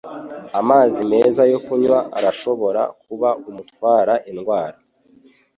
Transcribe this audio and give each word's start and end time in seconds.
Amazi 0.59 0.99
meza 1.11 1.41
yo 1.51 1.59
kunywa 1.65 1.99
arashobora 2.17 2.81
kuba 3.03 3.29
umutwara 3.49 4.13
indwara. 4.31 4.77